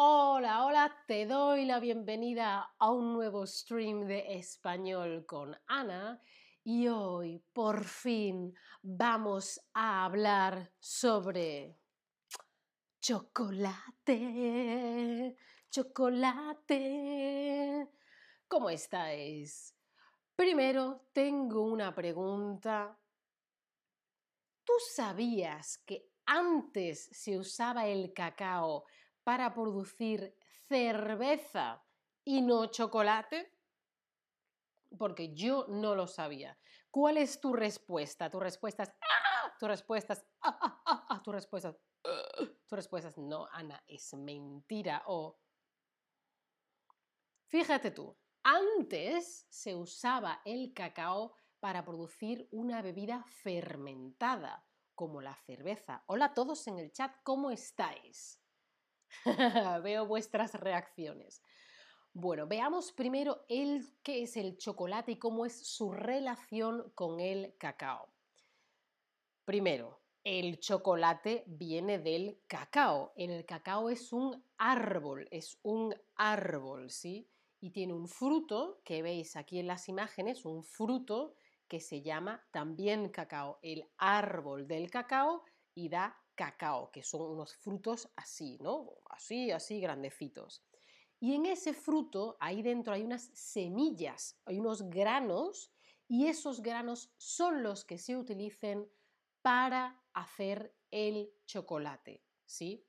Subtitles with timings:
[0.00, 6.22] Hola, hola, te doy la bienvenida a un nuevo stream de español con Ana
[6.62, 11.80] y hoy por fin vamos a hablar sobre
[13.00, 14.14] chocolate,
[15.68, 16.78] chocolate.
[18.46, 19.74] ¿Cómo estáis?
[20.36, 22.96] Primero tengo una pregunta.
[24.62, 28.84] ¿Tú sabías que antes se usaba el cacao
[29.28, 30.34] para producir
[30.70, 31.84] cerveza
[32.24, 33.52] y no chocolate?
[34.96, 36.58] Porque yo no lo sabía.
[36.90, 38.30] ¿Cuál es tu respuesta?
[38.30, 39.54] Tu respuesta es ¡Ah!
[39.60, 41.22] Tu respuesta es ¡Ah, ah!
[41.22, 41.76] Tu respuesta es
[42.66, 45.38] Tu respuesta es no, Ana, es mentira o
[47.48, 56.02] Fíjate tú, antes se usaba el cacao para producir una bebida fermentada, como la cerveza.
[56.06, 58.40] Hola a todos en el chat, ¿cómo estáis?
[59.82, 61.42] Veo vuestras reacciones.
[62.12, 67.54] Bueno, veamos primero el, qué es el chocolate y cómo es su relación con el
[67.58, 68.08] cacao.
[69.44, 73.12] Primero, el chocolate viene del cacao.
[73.16, 77.28] El cacao es un árbol, es un árbol, ¿sí?
[77.60, 81.34] Y tiene un fruto que veis aquí en las imágenes, un fruto
[81.68, 87.56] que se llama también cacao, el árbol del cacao y da cacao, que son unos
[87.56, 89.02] frutos así, ¿no?
[89.10, 90.62] Así, así grandecitos.
[91.18, 95.72] Y en ese fruto, ahí dentro hay unas semillas, hay unos granos,
[96.06, 98.88] y esos granos son los que se utilicen
[99.42, 102.86] para hacer el chocolate, ¿sí?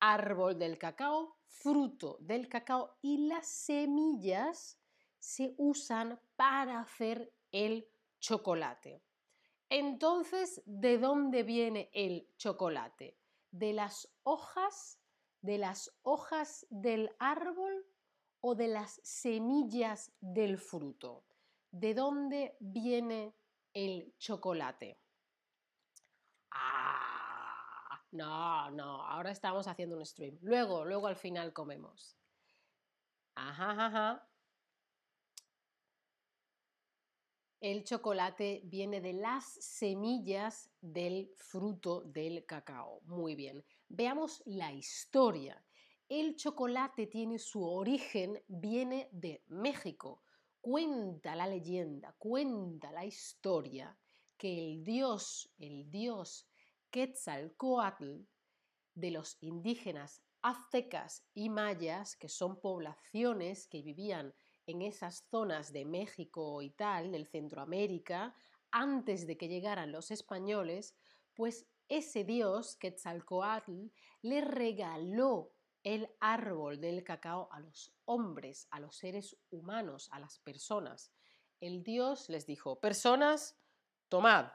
[0.00, 4.78] Árbol del cacao, fruto del cacao y las semillas
[5.18, 7.88] se usan para hacer el
[8.20, 9.02] chocolate.
[9.76, 13.18] Entonces, ¿de dónde viene el chocolate?
[13.50, 15.00] ¿De las hojas,
[15.40, 17.84] de las hojas del árbol
[18.40, 21.24] o de las semillas del fruto?
[21.72, 23.34] ¿De dónde viene
[23.72, 25.00] el chocolate?
[26.52, 30.38] Ah, no, no, ahora estamos haciendo un stream.
[30.42, 32.16] Luego, luego al final comemos.
[33.34, 34.28] Ajá, ajá.
[37.64, 43.00] El chocolate viene de las semillas del fruto del cacao.
[43.06, 43.64] Muy bien.
[43.88, 45.64] Veamos la historia.
[46.06, 50.20] El chocolate tiene su origen, viene de México.
[50.60, 53.98] Cuenta la leyenda, cuenta la historia
[54.36, 56.46] que el dios, el dios
[56.90, 58.26] Quetzalcoatl
[58.92, 64.34] de los indígenas aztecas y mayas, que son poblaciones que vivían
[64.66, 68.34] en esas zonas de México y tal, del Centroamérica,
[68.70, 70.96] antes de que llegaran los españoles,
[71.34, 73.86] pues ese dios, Quetzalcoatl,
[74.22, 75.52] le regaló
[75.82, 81.12] el árbol del cacao a los hombres, a los seres humanos, a las personas.
[81.60, 83.58] El dios les dijo, personas,
[84.08, 84.50] tomad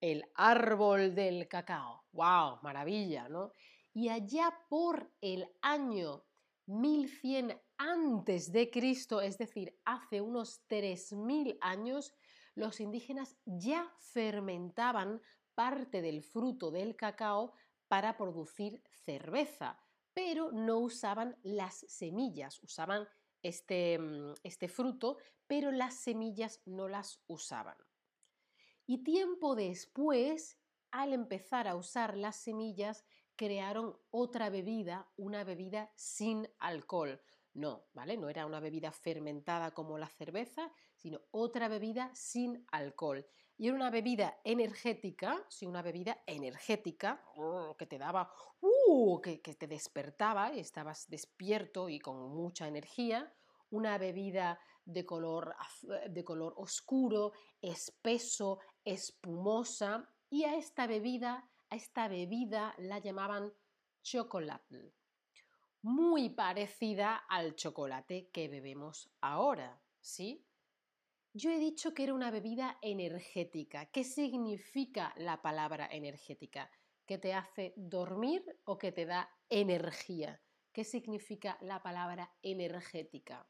[0.00, 2.04] el árbol del cacao.
[2.12, 2.58] ¡Wow!
[2.62, 3.52] Maravilla, ¿no?
[3.92, 6.24] Y allá por el año
[6.66, 12.14] 1100 antes de Cristo, es decir, hace unos 3.000 años,
[12.54, 15.20] los indígenas ya fermentaban
[15.54, 17.52] parte del fruto del cacao
[17.88, 19.78] para producir cerveza,
[20.12, 23.06] pero no usaban las semillas, usaban
[23.42, 27.76] este, mm, este fruto, pero las semillas no las usaban.
[28.86, 30.58] Y tiempo después,
[30.90, 33.04] al empezar a usar las semillas,
[33.36, 37.20] crearon otra bebida, una bebida sin alcohol.
[37.54, 38.16] No, ¿vale?
[38.16, 43.24] No era una bebida fermentada como la cerveza, sino otra bebida sin alcohol.
[43.56, 48.28] Y era una bebida energética, sí, una bebida energética oh, que te daba,
[48.60, 53.32] uh, que, que te despertaba y estabas despierto y con mucha energía.
[53.70, 55.54] Una bebida de color,
[56.08, 60.10] de color oscuro, espeso, espumosa.
[60.28, 63.52] Y a esta bebida, esta bebida la llamaban
[64.02, 64.94] chocolate
[65.84, 70.46] muy parecida al chocolate que bebemos ahora, ¿sí?
[71.34, 73.84] Yo he dicho que era una bebida energética.
[73.90, 76.70] ¿Qué significa la palabra energética?
[77.04, 80.40] ¿Que te hace dormir o que te da energía?
[80.72, 83.46] ¿Qué significa la palabra energética?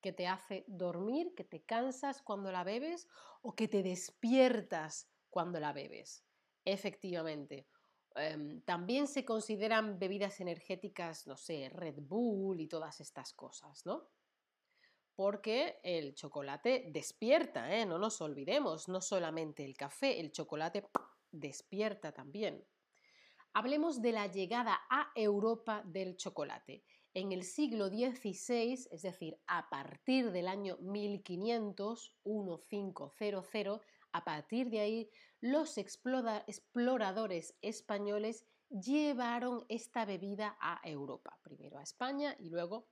[0.00, 3.08] ¿Que te hace dormir, que te cansas cuando la bebes
[3.42, 6.25] o que te despiertas cuando la bebes?
[6.66, 7.66] Efectivamente,
[8.16, 14.08] Em, también se consideran bebidas energéticas, no sé, Red Bull y todas estas cosas, ¿no?
[15.14, 17.84] Porque el chocolate despierta, ¿eh?
[17.84, 20.86] no nos olvidemos, no solamente el café, el chocolate
[21.30, 22.66] despierta también.
[23.52, 26.84] Hablemos de la llegada a Europa del chocolate.
[27.12, 33.12] En el siglo XVI, es decir, a partir del año 1500, 1500,
[34.16, 35.10] a partir de ahí,
[35.40, 42.88] los exploradores españoles llevaron esta bebida a Europa, primero a España y luego...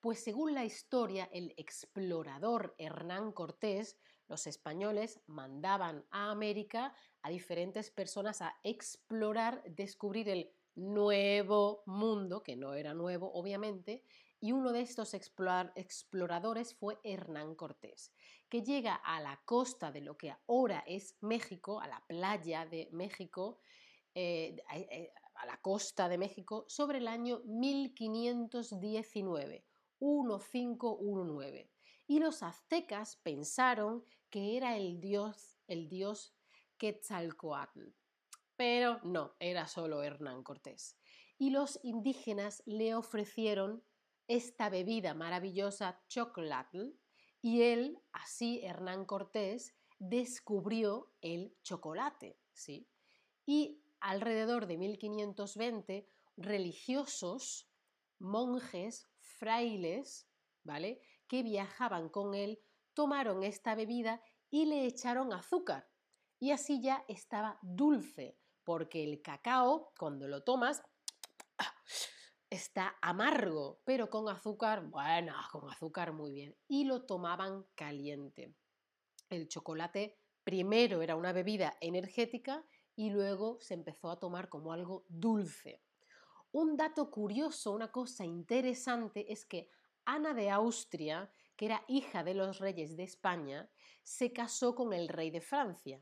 [0.00, 3.98] Pues según la historia, el explorador Hernán Cortés,
[4.28, 12.56] los españoles mandaban a América a diferentes personas a explorar, descubrir el nuevo mundo, que
[12.56, 14.04] no era nuevo obviamente,
[14.40, 18.12] y uno de estos exploradores fue Hernán Cortés,
[18.48, 22.88] que llega a la costa de lo que ahora es México, a la playa de
[22.92, 23.58] México,
[24.14, 29.66] eh, eh, a la costa de México, sobre el año 1519
[30.00, 31.70] 1519.
[32.06, 36.34] Y los aztecas pensaron que era el dios, el dios
[36.78, 37.90] Quetzalcoatl.
[38.60, 40.98] Pero no, era solo Hernán Cortés.
[41.38, 43.82] Y los indígenas le ofrecieron
[44.28, 46.92] esta bebida maravillosa, chocolate,
[47.40, 52.86] y él, así Hernán Cortés, descubrió el chocolate, ¿sí?
[53.46, 57.66] Y alrededor de 1520, religiosos,
[58.18, 60.28] monjes, frailes,
[60.64, 61.00] ¿vale?
[61.28, 62.60] Que viajaban con él,
[62.92, 65.88] tomaron esta bebida y le echaron azúcar.
[66.38, 68.36] Y así ya estaba dulce,
[68.70, 70.80] porque el cacao, cuando lo tomas,
[72.50, 76.56] está amargo, pero con azúcar, bueno, con azúcar muy bien.
[76.68, 78.54] Y lo tomaban caliente.
[79.28, 82.64] El chocolate primero era una bebida energética
[82.94, 85.82] y luego se empezó a tomar como algo dulce.
[86.52, 89.68] Un dato curioso, una cosa interesante es que
[90.04, 93.68] Ana de Austria, que era hija de los reyes de España,
[94.04, 96.00] se casó con el rey de Francia,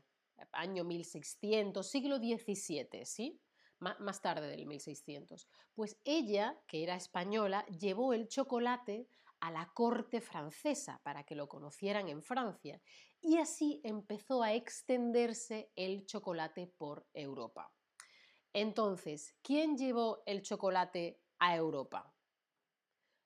[0.51, 3.39] año 1600, siglo XVII, ¿sí?
[3.79, 5.47] más tarde del 1600.
[5.73, 9.07] Pues ella, que era española, llevó el chocolate
[9.39, 12.81] a la corte francesa para que lo conocieran en Francia
[13.21, 17.73] y así empezó a extenderse el chocolate por Europa.
[18.53, 22.13] Entonces, ¿quién llevó el chocolate a Europa?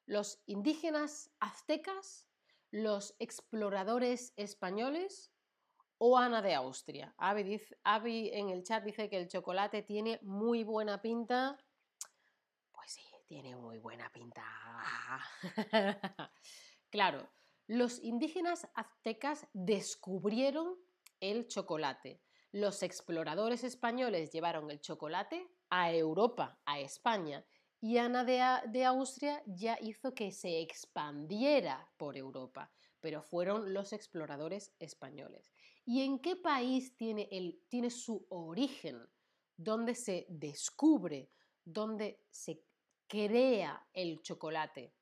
[0.06, 2.28] ¿Los indígenas aztecas?
[2.72, 5.32] ¿Los exploradores españoles?
[6.06, 7.16] ¿O Ana de Austria?
[7.18, 11.58] Avi, en el chat dice que el chocolate tiene muy buena pinta.
[12.74, 14.44] Pues sí, tiene muy buena pinta.
[16.90, 17.30] claro,
[17.68, 20.76] los indígenas aztecas descubrieron
[21.22, 22.22] el chocolate
[22.54, 27.44] los exploradores españoles llevaron el chocolate a Europa, a España,
[27.82, 34.72] y Ana de, Austria ya hizo que se expandiera por Europa, pero fueron los exploradores
[34.80, 35.52] españoles.
[35.86, 37.28] ¿Y en qué país tiene,
[37.68, 39.06] tiene su origen?
[39.58, 41.30] ¿Dónde se descubre?
[41.66, 42.64] ¿Dónde se
[43.08, 44.96] crea el chocolate?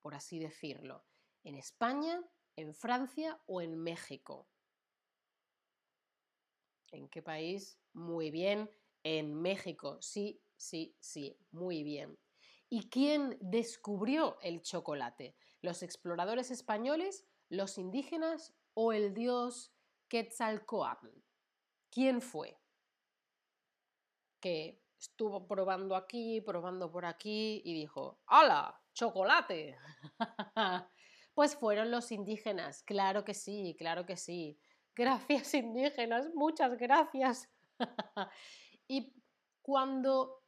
[0.00, 1.04] Por así decirlo.
[1.42, 2.22] ¿En España,
[2.54, 4.48] en Francia o en México?
[6.92, 7.80] ¿En qué país?
[7.92, 8.70] Muy bien.
[9.02, 9.98] En México.
[10.00, 11.36] Sí, sí, sí.
[11.50, 12.16] Muy bien.
[12.68, 15.36] ¿Y quién descubrió el chocolate?
[15.62, 19.72] ¿Los exploradores españoles, los indígenas o el dios
[20.08, 21.08] Quetzalcoatl?
[21.90, 22.58] ¿Quién fue?
[24.40, 28.80] Que estuvo probando aquí, probando por aquí y dijo, ¡Hala!
[28.94, 29.76] ¡Chocolate!
[31.34, 34.58] pues fueron los indígenas, claro que sí, claro que sí.
[34.96, 37.48] Gracias indígenas, muchas gracias.
[38.88, 39.14] y
[39.62, 40.42] cuando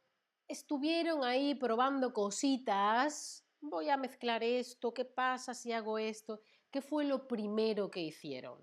[0.47, 6.41] estuvieron ahí probando cositas, voy a mezclar esto, ¿qué pasa si hago esto?
[6.69, 8.59] ¿Qué fue lo primero que hicieron?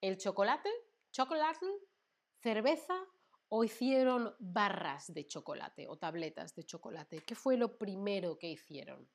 [0.00, 0.70] ¿El chocolate?
[1.12, 1.66] ¿Chocolate?
[2.42, 2.98] ¿Cerveza?
[3.48, 7.22] ¿O hicieron barras de chocolate o tabletas de chocolate?
[7.26, 9.10] ¿Qué fue lo primero que hicieron?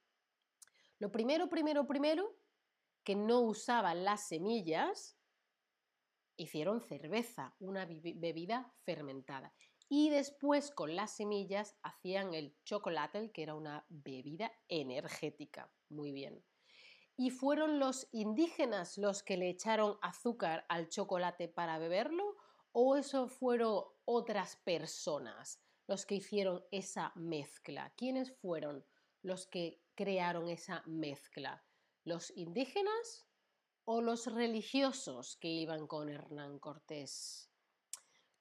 [1.00, 2.38] Lo primero, primero, primero,
[3.04, 5.18] que no usaban las semillas,
[6.38, 9.56] hicieron cerveza, una bebida fermentada.
[9.90, 15.72] Y después con las semillas hacían el chocolate, que era una bebida energética.
[15.90, 16.44] Muy bien.
[17.18, 22.36] ¿Y fueron los indígenas los que le echaron azúcar al chocolate para beberlo?
[22.72, 27.94] ¿O eso fueron otras personas los que hicieron esa mezcla?
[27.96, 28.86] ¿Quiénes fueron
[29.22, 31.64] los que crearon esa mezcla?
[32.04, 33.26] ¿Los indígenas
[33.86, 37.52] o los religiosos que iban con Hernán Cortés.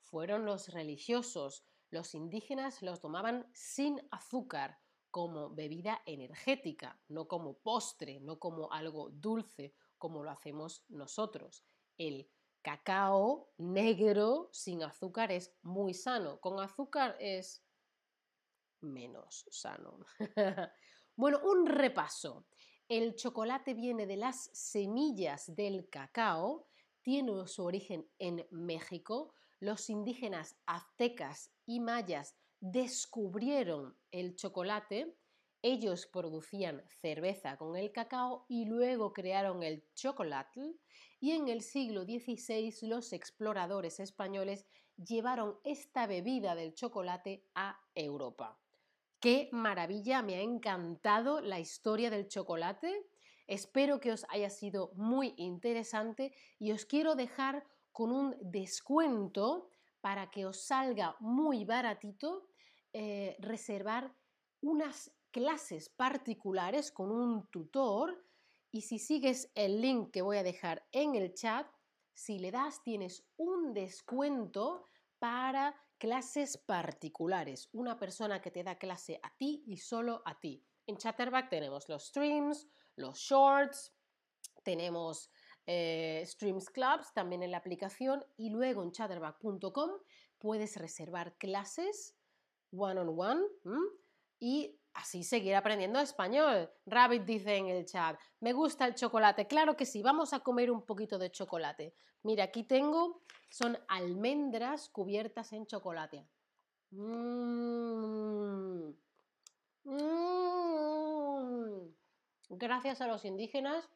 [0.00, 1.64] Fueron los religiosos.
[1.90, 4.80] Los indígenas los tomaban sin azúcar,
[5.14, 11.62] como bebida energética, no como postre, no como algo dulce, como lo hacemos nosotros.
[11.96, 12.28] El
[12.62, 16.40] cacao negro sin azúcar es muy sano.
[16.40, 17.64] Con azúcar es
[18.80, 20.00] menos sano.
[21.14, 22.48] bueno, un repaso.
[22.88, 26.66] El chocolate viene de las semillas del cacao,
[27.02, 29.32] tiene su origen en México.
[29.60, 35.14] Los indígenas aztecas y mayas descubrieron el chocolate.
[35.60, 40.74] Ellos producían cerveza con el cacao y luego crearon el chocolate.
[41.20, 44.64] Y en el siglo XVI los exploradores españoles
[44.96, 48.58] llevaron esta bebida del chocolate a Europa.
[49.20, 53.06] Qué maravilla, me ha encantado la historia del chocolate.
[53.46, 59.68] Espero que os haya sido muy interesante y os quiero dejar con un descuento
[60.00, 62.46] para que os salga muy baratito
[62.94, 64.14] eh, reservar
[64.60, 68.24] unas clases particulares con un tutor.
[68.70, 71.66] Y si sigues el link que voy a dejar en el chat,
[72.12, 74.86] si le das tienes un descuento
[75.18, 80.64] para clases particulares, una persona que te da clase a ti y solo a ti.
[80.86, 83.92] En Chatterback tenemos los streams, los shorts,
[84.62, 85.30] tenemos
[85.66, 88.24] eh, Streams Clubs también en la aplicación.
[88.36, 89.90] Y luego en chatterback.com
[90.38, 92.14] puedes reservar clases
[92.76, 93.42] one on one
[94.38, 96.70] y así seguir aprendiendo español.
[96.86, 99.46] Rabbit dice en el chat, me gusta el chocolate.
[99.46, 101.94] Claro que sí, vamos a comer un poquito de chocolate.
[102.22, 106.26] Mira, aquí tengo, son almendras cubiertas en chocolate.
[106.90, 108.90] Mm.
[109.84, 111.94] Mm.
[112.50, 113.88] Gracias a los indígenas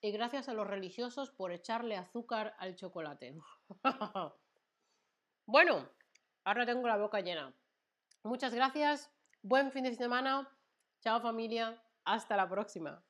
[0.00, 3.36] y gracias a los religiosos por echarle azúcar al chocolate.
[5.46, 5.88] bueno,
[6.44, 7.54] ahora tengo la boca llena.
[8.22, 9.10] Muchas gracias,
[9.40, 10.46] buen fin de semana,
[11.00, 13.02] chao familia, hasta la próxima.